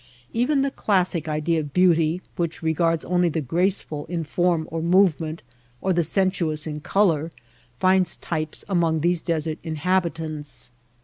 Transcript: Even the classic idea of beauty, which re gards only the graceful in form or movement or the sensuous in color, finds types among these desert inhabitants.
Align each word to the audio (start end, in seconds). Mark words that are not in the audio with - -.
Even 0.33 0.63
the 0.63 0.71
classic 0.71 1.29
idea 1.29 1.59
of 1.59 1.73
beauty, 1.75 2.23
which 2.35 2.63
re 2.63 2.73
gards 2.73 3.05
only 3.05 3.29
the 3.29 3.39
graceful 3.39 4.07
in 4.07 4.23
form 4.23 4.67
or 4.71 4.81
movement 4.81 5.43
or 5.79 5.93
the 5.93 6.03
sensuous 6.03 6.65
in 6.65 6.79
color, 6.79 7.31
finds 7.79 8.15
types 8.15 8.65
among 8.67 9.01
these 9.01 9.21
desert 9.21 9.59
inhabitants. 9.61 10.71